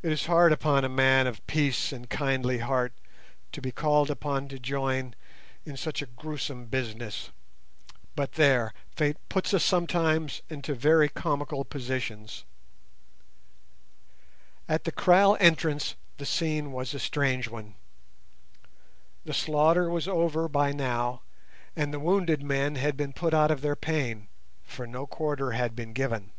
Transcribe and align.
It 0.00 0.12
is 0.12 0.26
hard 0.26 0.52
upon 0.52 0.84
a 0.84 0.88
man 0.88 1.26
of 1.26 1.44
peace 1.48 1.90
and 1.90 2.08
kindly 2.08 2.58
heart 2.58 2.92
to 3.50 3.60
be 3.60 3.72
called 3.72 4.08
upon 4.08 4.46
to 4.46 4.60
join 4.60 5.16
in 5.64 5.76
such 5.76 6.00
a 6.00 6.06
gruesome 6.06 6.66
business. 6.66 7.30
But 8.14 8.34
there, 8.34 8.72
fate 8.94 9.16
puts 9.28 9.52
us 9.52 9.64
sometimes 9.64 10.42
into 10.48 10.76
very 10.76 11.08
comical 11.08 11.64
positions! 11.64 12.44
At 14.68 14.84
the 14.84 14.92
kraal 14.92 15.36
entrance 15.40 15.96
the 16.18 16.26
scene 16.26 16.70
was 16.70 16.94
a 16.94 17.00
strange 17.00 17.48
one. 17.48 17.74
The 19.24 19.34
slaughter 19.34 19.90
was 19.90 20.06
over 20.06 20.46
by 20.46 20.70
now, 20.70 21.22
and 21.74 21.92
the 21.92 21.98
wounded 21.98 22.40
men 22.40 22.76
had 22.76 22.96
been 22.96 23.12
put 23.12 23.34
out 23.34 23.50
of 23.50 23.62
their 23.62 23.74
pain, 23.74 24.28
for 24.62 24.86
no 24.86 25.08
quarter 25.08 25.50
had 25.50 25.74
been 25.74 25.92
given. 25.92 26.30